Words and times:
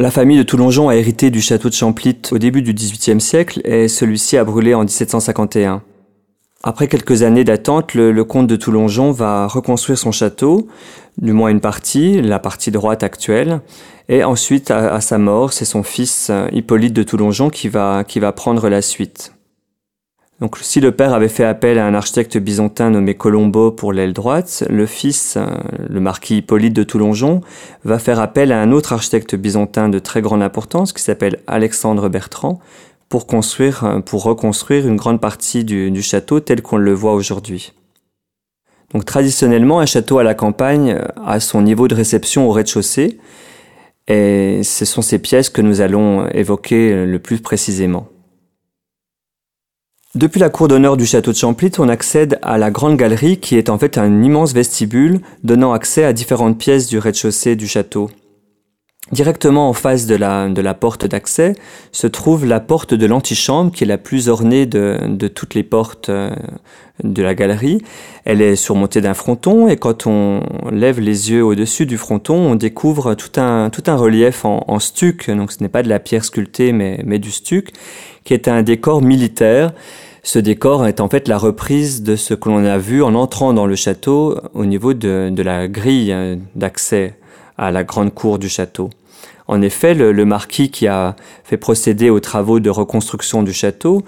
La 0.00 0.10
famille 0.10 0.38
de 0.38 0.42
Toulongeon 0.42 0.88
a 0.88 0.96
hérité 0.96 1.28
du 1.28 1.42
château 1.42 1.68
de 1.68 1.74
Champlit 1.74 2.16
au 2.32 2.38
début 2.38 2.62
du 2.62 2.72
XVIIIe 2.72 3.20
siècle 3.20 3.60
et 3.66 3.86
celui-ci 3.86 4.38
a 4.38 4.44
brûlé 4.44 4.72
en 4.72 4.80
1751. 4.80 5.82
Après 6.62 6.88
quelques 6.88 7.22
années 7.22 7.44
d'attente, 7.44 7.92
le, 7.92 8.24
comte 8.24 8.46
de 8.46 8.56
Toulongeon 8.56 9.12
va 9.12 9.46
reconstruire 9.46 9.98
son 9.98 10.10
château, 10.10 10.68
du 11.18 11.34
moins 11.34 11.50
une 11.50 11.60
partie, 11.60 12.22
la 12.22 12.38
partie 12.38 12.70
droite 12.70 13.02
actuelle, 13.02 13.60
et 14.08 14.24
ensuite, 14.24 14.70
à, 14.70 15.02
sa 15.02 15.18
mort, 15.18 15.52
c'est 15.52 15.66
son 15.66 15.82
fils 15.82 16.28
euh, 16.30 16.48
Hippolyte 16.50 16.94
de 16.94 17.02
Toulongeon 17.02 17.50
qui 17.50 17.68
va 17.68 18.04
prendre 18.34 18.70
la 18.70 18.80
suite. 18.80 19.34
Donc, 20.40 20.56
si 20.62 20.80
le 20.80 20.92
père 20.92 21.12
avait 21.12 21.28
fait 21.28 21.44
appel 21.44 21.78
à 21.78 21.86
un 21.86 21.92
architecte 21.92 22.38
byzantin 22.38 22.90
nommé 22.90 23.14
Colombo 23.14 23.70
pour 23.70 23.92
l'aile 23.92 24.14
droite, 24.14 24.64
le 24.70 24.86
fils, 24.86 25.36
euh, 25.36 25.46
le 25.86 26.00
marquis 26.00 26.38
Hippolyte 26.38 26.72
de 26.72 26.82
Toulongeon, 26.82 27.42
va 27.84 27.98
faire 27.98 28.18
appel 28.20 28.50
à 28.50 28.60
un 28.60 28.72
autre 28.72 28.94
architecte 28.94 29.34
byzantin 29.34 29.90
de 29.90 29.98
très 29.98 30.22
grande 30.22 30.42
importance 30.42 30.94
qui 30.94 31.02
s'appelle 31.02 31.40
Alexandre 31.46 32.08
Bertrand 32.08 32.58
pour 33.10 33.26
construire, 33.26 33.84
euh, 33.84 34.00
pour 34.00 34.22
reconstruire 34.22 34.88
une 34.88 34.96
grande 34.96 35.20
partie 35.20 35.62
du, 35.62 36.02
château 36.02 36.40
tel 36.40 36.62
qu'on 36.62 36.78
le 36.78 36.94
voit 36.94 37.12
aujourd'hui. 37.12 37.74
Donc 38.94 39.04
traditionnellement, 39.04 39.80
un 39.80 39.86
château 39.86 40.18
à 40.18 40.24
la 40.24 40.34
campagne 40.34 40.92
euh, 40.92 41.04
a 41.22 41.38
son 41.38 41.60
niveau 41.60 41.86
de 41.86 41.94
réception 41.94 42.48
au 42.48 42.52
rez-de-chaussée, 42.52 43.18
et 44.08 44.62
ce 44.64 44.86
sont 44.86 45.02
ces 45.02 45.18
pièces 45.18 45.50
que 45.50 45.60
nous 45.60 45.82
allons 45.82 46.26
évoquer 46.30 47.04
le 47.04 47.18
plus 47.18 47.40
précisément. 47.40 48.08
Depuis 50.16 50.40
la 50.40 50.50
cour 50.50 50.66
d'honneur 50.66 50.96
du 50.96 51.06
château 51.06 51.30
de 51.30 51.36
Champlit, 51.36 51.70
on 51.78 51.88
accède 51.88 52.40
à 52.42 52.58
la 52.58 52.72
grande 52.72 52.96
galerie 52.96 53.38
qui 53.38 53.54
est 53.54 53.70
en 53.70 53.78
fait 53.78 53.96
un 53.96 54.24
immense 54.24 54.52
vestibule 54.52 55.20
donnant 55.44 55.72
accès 55.72 56.02
à 56.02 56.12
différentes 56.12 56.58
pièces 56.58 56.88
du 56.88 56.98
rez-de-chaussée 56.98 57.54
du 57.54 57.68
château. 57.68 58.10
Directement 59.12 59.68
en 59.68 59.72
face 59.72 60.06
de 60.06 60.14
la, 60.14 60.48
de 60.48 60.60
la 60.60 60.72
porte 60.74 61.04
d'accès 61.04 61.54
se 61.90 62.06
trouve 62.06 62.46
la 62.46 62.60
porte 62.60 62.94
de 62.94 63.06
l'antichambre 63.06 63.72
qui 63.72 63.82
est 63.82 63.86
la 63.86 63.98
plus 63.98 64.28
ornée 64.28 64.66
de, 64.66 64.98
de 65.08 65.26
toutes 65.26 65.54
les 65.54 65.64
portes 65.64 66.10
euh, 66.10 66.30
de 67.02 67.20
la 67.20 67.34
galerie. 67.34 67.82
Elle 68.24 68.40
est 68.40 68.54
surmontée 68.54 69.00
d'un 69.00 69.14
fronton 69.14 69.66
et 69.66 69.76
quand 69.76 70.06
on 70.06 70.42
lève 70.70 71.00
les 71.00 71.32
yeux 71.32 71.44
au-dessus 71.44 71.86
du 71.86 71.96
fronton, 71.96 72.36
on 72.36 72.54
découvre 72.54 73.14
tout 73.14 73.40
un, 73.40 73.68
tout 73.70 73.82
un 73.88 73.96
relief 73.96 74.44
en, 74.44 74.64
en 74.68 74.78
stuc. 74.78 75.28
Donc 75.28 75.50
ce 75.50 75.60
n'est 75.60 75.68
pas 75.68 75.82
de 75.82 75.88
la 75.88 75.98
pierre 75.98 76.24
sculptée 76.24 76.72
mais, 76.72 77.00
mais 77.04 77.18
du 77.18 77.32
stuc 77.32 77.72
qui 78.22 78.32
est 78.32 78.46
un 78.46 78.62
décor 78.62 79.02
militaire. 79.02 79.72
Ce 80.22 80.38
décor 80.38 80.86
est 80.86 81.00
en 81.00 81.08
fait 81.08 81.26
la 81.26 81.38
reprise 81.38 82.04
de 82.04 82.14
ce 82.14 82.34
que 82.34 82.48
l'on 82.48 82.64
a 82.64 82.78
vu 82.78 83.02
en 83.02 83.16
entrant 83.16 83.54
dans 83.54 83.66
le 83.66 83.74
château 83.74 84.38
au 84.54 84.66
niveau 84.66 84.94
de, 84.94 85.30
de 85.32 85.42
la 85.42 85.66
grille 85.66 86.12
euh, 86.12 86.36
d'accès 86.54 87.16
à 87.60 87.70
la 87.70 87.84
grande 87.84 88.12
cour 88.12 88.38
du 88.38 88.48
château. 88.48 88.90
En 89.46 89.60
effet, 89.62 89.94
le, 89.94 90.24
marquis 90.24 90.70
qui 90.70 90.86
a 90.86 91.14
fait 91.44 91.58
procéder 91.58 92.08
aux 92.08 92.20
travaux 92.20 92.58
de 92.58 92.70
reconstruction 92.70 93.42
du 93.42 93.52
château 93.52 94.02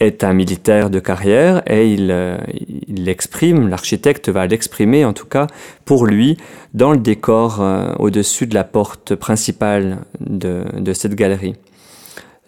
est 0.00 0.22
un 0.22 0.34
militaire 0.34 0.90
de 0.90 0.98
carrière 1.00 1.62
et 1.66 1.90
il, 1.90 2.10
euh, 2.10 2.36
l'exprime, 2.88 3.68
l'architecte 3.68 4.28
va 4.28 4.46
l'exprimer 4.46 5.04
en 5.04 5.12
tout 5.12 5.26
cas 5.26 5.46
pour 5.84 6.04
lui 6.04 6.36
dans 6.74 6.90
le 6.90 6.98
décor 6.98 7.62
euh, 7.62 7.94
au-dessus 7.98 8.46
de 8.46 8.54
la 8.54 8.64
porte 8.64 9.14
principale 9.14 9.98
de, 10.20 10.92
cette 10.92 11.14
galerie. 11.14 11.54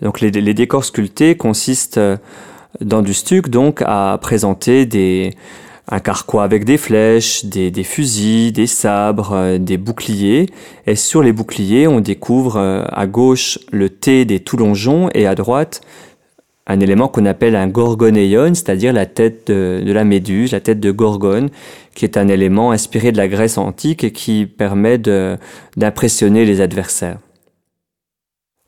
Donc 0.02 0.20
les, 0.20 0.30
les, 0.32 0.54
décors 0.54 0.84
sculptés 0.84 1.36
consistent 1.36 1.98
euh, 1.98 2.16
dans 2.80 3.00
du 3.00 3.14
stuc 3.14 3.48
donc 3.48 3.82
à 3.86 4.18
présenter 4.20 4.84
des, 4.84 5.32
un 5.88 6.00
carquois 6.00 6.44
avec 6.44 6.64
des 6.64 6.78
flèches, 6.78 7.44
des, 7.44 7.84
fusils, 7.84 8.52
des 8.52 8.66
sabres, 8.66 9.32
euh, 9.32 9.58
des 9.58 9.76
boucliers. 9.76 10.46
Et 10.86 10.96
sur 10.96 11.22
les 11.22 11.32
boucliers, 11.32 11.86
on 11.86 12.00
découvre 12.00 12.56
euh, 12.56 12.84
à 12.88 13.06
gauche 13.06 13.58
le 13.70 13.88
T 13.90 14.24
des 14.24 14.40
Toulongeons 14.40 15.08
et 15.14 15.26
à 15.26 15.34
droite 15.34 15.80
un 16.68 16.80
élément 16.80 17.06
qu'on 17.06 17.26
appelle 17.26 17.54
un 17.54 17.68
gorgonéon, 17.68 18.52
c'est-à-dire 18.54 18.92
la 18.92 19.06
tête 19.06 19.46
de, 19.46 19.82
de, 19.86 19.92
la 19.92 20.02
méduse, 20.02 20.50
la 20.50 20.60
tête 20.60 20.80
de 20.80 20.90
Gorgone, 20.90 21.48
qui 21.94 22.04
est 22.04 22.16
un 22.16 22.26
élément 22.26 22.72
inspiré 22.72 23.12
de 23.12 23.16
la 23.16 23.28
Grèce 23.28 23.56
antique 23.56 24.02
et 24.02 24.10
qui 24.10 24.46
permet 24.46 24.98
d'impressionner 25.76 26.44
les 26.44 26.60
adversaires. 26.60 27.18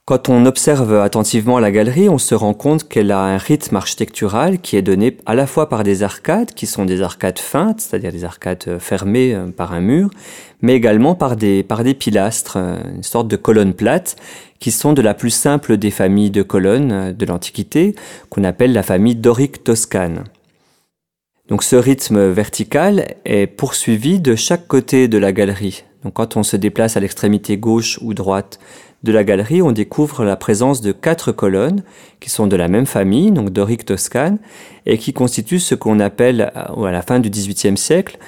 Quand 0.08 0.30
on 0.30 0.46
observe 0.46 0.94
attentivement 0.94 1.58
la 1.58 1.70
galerie, 1.70 2.08
on 2.08 2.16
se 2.16 2.34
rend 2.34 2.54
compte 2.54 2.88
qu'elle 2.88 3.12
a 3.12 3.20
un 3.20 3.36
rythme 3.36 3.76
architectural 3.76 4.58
qui 4.58 4.76
est 4.76 4.80
donné 4.80 5.18
à 5.26 5.34
la 5.34 5.46
fois 5.46 5.68
par 5.68 5.84
des 5.84 6.02
arcades, 6.02 6.54
qui 6.54 6.64
sont 6.64 6.86
des 6.86 7.02
arcades 7.02 7.38
feintes, 7.38 7.82
c'est-à-dire 7.82 8.10
des 8.10 8.24
arcades 8.24 8.64
euh, 8.68 8.78
fermées 8.78 9.34
euh, 9.34 9.48
par 9.48 9.74
un 9.74 9.80
mur, 9.80 10.08
mais 10.62 10.74
également 10.74 11.14
par 11.14 11.36
des, 11.36 11.62
par 11.62 11.84
des 11.84 11.92
pilastres, 11.92 12.56
euh, 12.56 12.78
une 12.96 13.02
sorte 13.02 13.28
de 13.28 13.36
colonnes 13.36 13.74
plates, 13.74 14.16
qui 14.60 14.70
sont 14.70 14.94
de 14.94 15.02
la 15.02 15.12
plus 15.12 15.28
simple 15.28 15.76
des 15.76 15.90
familles 15.90 16.30
de 16.30 16.42
colonnes 16.42 17.12
de 17.12 17.26
l'Antiquité, 17.26 17.94
qu'on 18.30 18.44
appelle 18.44 18.72
la 18.72 18.82
famille 18.82 19.14
dorique 19.14 19.62
toscane. 19.62 20.24
Donc 21.50 21.62
ce 21.62 21.76
rythme 21.76 22.28
vertical 22.28 23.14
est 23.26 23.46
poursuivi 23.46 24.20
de 24.20 24.36
chaque 24.36 24.68
côté 24.68 25.06
de 25.06 25.18
la 25.18 25.32
galerie. 25.32 25.84
Donc 26.02 26.14
quand 26.14 26.36
on 26.36 26.42
se 26.42 26.56
déplace 26.56 26.96
à 26.96 27.00
l'extrémité 27.00 27.58
gauche 27.58 27.98
ou 28.00 28.14
droite 28.14 28.58
de 29.04 29.12
la 29.12 29.22
galerie, 29.24 29.62
on 29.62 29.72
découvre 29.72 30.24
la 30.24 30.36
présence 30.36 30.80
de 30.80 30.92
quatre 30.92 31.30
colonnes 31.30 31.82
qui 32.20 32.30
sont 32.30 32.46
de 32.46 32.56
la 32.56 32.68
même 32.68 32.86
famille, 32.86 33.30
donc 33.30 33.50
dorique 33.50 33.84
toscane, 33.84 34.38
et 34.86 34.98
qui 34.98 35.12
constituent 35.12 35.60
ce 35.60 35.74
qu'on 35.74 36.00
appelle 36.00 36.52
à 36.54 36.90
la 36.90 37.02
fin 37.02 37.20
du 37.20 37.30
XVIIIe 37.30 37.76
siècle 37.76 38.18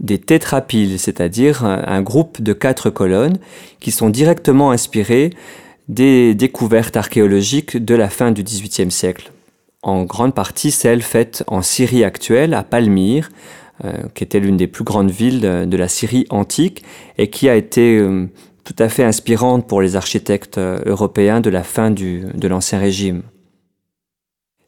des 0.00 0.18
tétrapiles, 0.18 0.98
c'est-à-dire 0.98 1.64
un 1.64 2.02
groupe 2.02 2.40
de 2.40 2.52
quatre 2.52 2.88
colonnes 2.90 3.38
qui 3.80 3.90
sont 3.90 4.10
directement 4.10 4.70
inspirées 4.70 5.30
des 5.88 6.34
découvertes 6.34 6.96
archéologiques 6.96 7.76
de 7.82 7.94
la 7.94 8.08
fin 8.08 8.30
du 8.30 8.42
XVIIIe 8.42 8.90
siècle. 8.90 9.32
En 9.82 10.04
grande 10.04 10.34
partie 10.34 10.70
celles 10.70 11.02
faites 11.02 11.44
en 11.46 11.62
Syrie 11.62 12.04
actuelle, 12.04 12.54
à 12.54 12.62
Palmyre, 12.62 13.30
euh, 13.84 13.92
qui 14.14 14.24
était 14.24 14.40
l'une 14.40 14.56
des 14.56 14.66
plus 14.66 14.84
grandes 14.84 15.10
villes 15.10 15.40
de, 15.40 15.76
la 15.76 15.88
Syrie 15.88 16.26
antique 16.30 16.82
et 17.16 17.30
qui 17.30 17.48
a 17.48 17.54
été 17.54 17.96
euh, 17.96 18.26
tout 18.68 18.82
à 18.82 18.90
fait 18.90 19.02
inspirante 19.02 19.66
pour 19.66 19.80
les 19.80 19.96
architectes 19.96 20.58
euh, 20.58 20.78
européens 20.84 21.40
de 21.40 21.48
la 21.48 21.62
fin 21.62 21.90
du, 21.90 22.26
de 22.34 22.48
l'Ancien 22.48 22.78
Régime. 22.78 23.22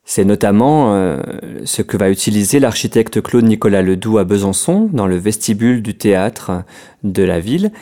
C'est 0.05 0.25
notamment 0.25 0.95
euh, 0.95 1.21
ce 1.67 1.83
que 1.83 1.99
va 1.99 2.09
utiliser 2.09 2.61
l'architecte 2.61 3.21
Claude 3.21 3.45
Nicolas 3.45 3.83
Ledoux 3.83 4.17
à 4.17 4.25
Besançon, 4.25 4.89
dans 4.91 5.07
le 5.07 5.19
vestibule 5.19 5.83
du 5.83 5.99
théâtre 5.99 6.63
de 7.03 7.23
la 7.23 7.41
ville. 7.41 7.73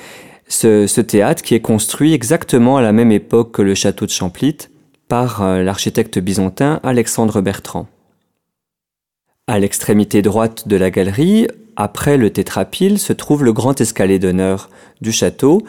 Ce, 0.48 1.00
théâtre 1.00 1.40
qui 1.42 1.54
est 1.54 1.60
construit 1.60 2.14
exactement 2.14 2.78
à 2.78 2.82
la 2.82 2.92
même 2.92 3.12
époque 3.12 3.52
que 3.52 3.62
le 3.62 3.76
château 3.76 4.04
de 4.04 4.10
Champlit 4.10 4.58
par 5.06 5.42
euh, 5.42 5.62
l'architecte 5.62 6.18
byzantin 6.18 6.80
Alexandre 6.82 7.40
Bertrand. 7.40 7.86
À 9.46 9.60
l'extrémité 9.60 10.20
droite 10.20 10.66
de 10.66 10.74
la 10.74 10.90
galerie, 10.90 11.46
après 11.76 12.16
le 12.16 12.30
tétrapile, 12.30 12.98
se 12.98 13.12
trouve 13.12 13.44
le 13.44 13.52
grand 13.52 13.80
escalier 13.80 14.18
d'honneur 14.18 14.68
du 15.00 15.12
château 15.12 15.62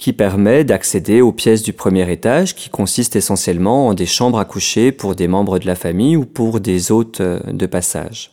qui 0.00 0.14
permet 0.14 0.64
d'accéder 0.64 1.20
aux 1.20 1.30
pièces 1.30 1.62
du 1.62 1.74
premier 1.74 2.10
étage 2.10 2.54
qui 2.54 2.70
consistent 2.70 3.16
essentiellement 3.16 3.88
en 3.88 3.94
des 3.94 4.06
chambres 4.06 4.38
à 4.38 4.46
coucher 4.46 4.92
pour 4.92 5.14
des 5.14 5.28
membres 5.28 5.58
de 5.58 5.66
la 5.66 5.74
famille 5.74 6.16
ou 6.16 6.24
pour 6.24 6.58
des 6.58 6.90
hôtes 6.90 7.20
euh, 7.20 7.38
de 7.52 7.66
passage. 7.66 8.32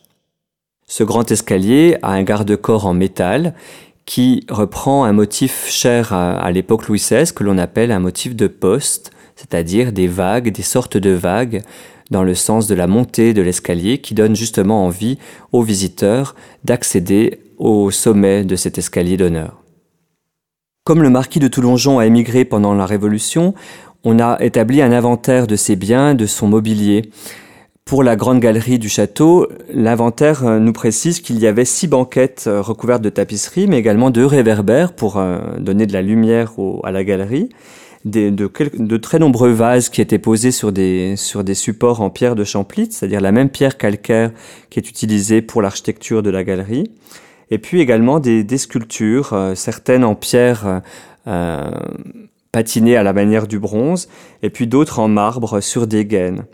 Ce 0.86 1.04
grand 1.04 1.30
escalier 1.30 1.98
a 2.00 2.12
un 2.12 2.22
garde-corps 2.22 2.86
en 2.86 2.94
métal 2.94 3.54
qui 4.06 4.46
reprend 4.48 5.04
un 5.04 5.12
motif 5.12 5.68
cher 5.68 6.14
à, 6.14 6.50
l'époque 6.52 6.88
Louis 6.88 7.00
XVI 7.00 7.30
que 7.34 7.44
l'on 7.44 7.58
appelle 7.58 7.92
un 7.92 7.98
motif 7.98 8.34
de 8.34 8.46
poste, 8.46 9.10
c'est-à-dire 9.36 9.92
des 9.92 10.06
vagues, 10.06 10.50
des 10.50 10.62
sortes 10.62 10.96
de 10.96 11.10
vagues 11.10 11.62
dans 12.10 12.24
le 12.24 12.34
sens 12.34 12.66
de 12.66 12.74
la 12.74 12.86
montée 12.86 13.34
de 13.34 13.42
l'escalier 13.42 13.98
qui 13.98 14.14
donne 14.14 14.34
justement 14.34 14.86
envie 14.86 15.18
aux 15.52 15.62
visiteurs 15.62 16.34
d'accéder 16.64 17.40
au 17.58 17.90
sommet 17.90 18.44
de 18.44 18.56
cet 18.56 18.78
escalier 18.78 19.18
d'honneur. 19.18 19.67
Comme 20.88 21.02
le 21.02 21.10
marquis 21.10 21.38
de 21.38 21.48
Toulongeon 21.48 21.98
a 21.98 22.06
émigré 22.06 22.46
pendant 22.46 22.72
la 22.72 22.86
Révolution, 22.86 23.52
on 24.04 24.18
a 24.18 24.42
établi 24.42 24.80
un 24.80 24.90
inventaire 24.90 25.46
de 25.46 25.54
ses 25.54 25.76
biens, 25.76 26.14
de 26.14 26.24
son 26.24 26.48
mobilier. 26.48 27.10
Pour 27.84 28.02
la 28.02 28.16
grande 28.16 28.40
galerie 28.40 28.78
du 28.78 28.88
château, 28.88 29.48
l'inventaire 29.70 30.46
euh, 30.46 30.58
nous 30.58 30.72
précise 30.72 31.20
qu'il 31.20 31.38
y 31.40 31.46
avait 31.46 31.66
six 31.66 31.88
banquettes 31.88 32.44
euh, 32.46 32.62
recouvertes 32.62 33.02
de 33.02 33.10
tapisserie, 33.10 33.66
mais 33.66 33.76
également 33.76 34.08
deux 34.08 34.24
réverbères 34.24 34.94
pour 34.94 35.18
euh, 35.18 35.40
donner 35.58 35.84
de 35.84 35.92
la 35.92 36.00
lumière 36.00 36.54
à 36.84 36.90
la 36.90 37.04
galerie, 37.04 37.50
de, 38.06 38.96
très 38.96 39.18
nombreux 39.18 39.50
vases 39.50 39.90
qui 39.90 40.00
étaient 40.00 40.18
posés 40.18 40.52
sur 40.52 40.72
des, 40.72 41.16
sur 41.16 41.44
des 41.44 41.52
supports 41.52 42.00
en 42.00 42.08
pierre 42.08 42.34
de 42.34 42.44
Champlit, 42.44 42.88
c'est-à-dire 42.92 43.20
la 43.20 43.32
même 43.32 43.50
pierre 43.50 43.76
calcaire 43.76 44.30
qui 44.70 44.78
est 44.78 44.88
utilisée 44.88 45.42
pour 45.42 45.60
l'architecture 45.60 46.22
de 46.22 46.30
la 46.30 46.44
galerie 46.44 46.90
et 47.50 47.58
puis 47.58 47.80
également 47.80 48.20
des, 48.20 48.58
sculptures, 48.58 49.32
euh, 49.32 49.54
certaines 49.54 50.04
en 50.04 50.14
pierre 50.14 50.82
euh, 51.26 51.70
patinées 52.52 52.96
à 52.96 53.02
la 53.02 53.12
manière 53.12 53.46
du 53.46 53.58
bronze, 53.58 54.08
et 54.42 54.50
puis 54.50 54.66
d'autres 54.66 54.98
en 54.98 55.08
marbre 55.08 55.60
sur 55.60 55.86
des 55.86 56.04
gaines. 56.04 56.44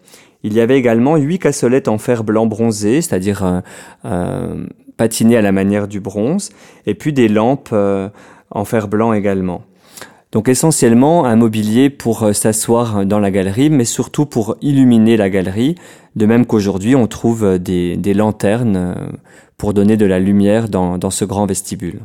Il 0.43 0.53
y 0.53 0.61
avait 0.61 0.79
également 0.79 1.17
huit 1.17 1.39
cassolettes 1.39 1.89
en 1.89 1.99
fer 1.99 2.23
blanc 2.23 2.47
bronzé, 2.47 3.01
c'est-à-dire 3.01 3.45
euh, 3.45 3.61
euh 4.05 4.67
patinées 4.97 5.37
à 5.37 5.43
la 5.43 5.51
manière 5.51 5.89
du 5.89 5.99
bronze, 5.99 6.51
et 6.87 6.95
puis 6.95 7.13
des 7.13 7.27
lampes 7.27 7.75
en 8.53 8.65
fer 8.65 8.87
blanc 8.87 9.13
également. 9.13 9.65
Donc 10.35 10.49
essentiellement 10.49 11.25
un 11.25 11.37
mobilier 11.37 11.89
pour 11.89 12.35
s'asseoir 12.35 13.07
dans 13.07 13.21
la 13.21 13.31
galerie, 13.31 13.71
mais 13.71 13.85
surtout 13.85 14.27
pour 14.27 14.57
illuminer 14.61 15.17
la 15.17 15.31
galerie, 15.31 15.77
de 16.17 16.27
même 16.27 16.45
qu'aujourd'hui 16.45 16.97
on 16.97 17.07
trouve 17.07 17.61
des, 17.61 18.15
lanternes 18.15 18.97
pour 19.57 19.73
donner 19.75 19.97
de 19.97 20.07
la 20.07 20.19
lumière 20.19 20.69
dans 20.69 21.11
ce 21.11 21.25
grand 21.25 21.47
vestibule. 21.47 22.01